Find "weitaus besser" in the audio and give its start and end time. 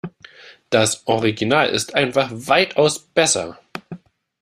2.33-3.59